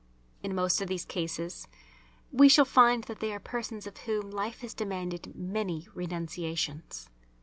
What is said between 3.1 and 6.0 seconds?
they are persons of whom life has demanded many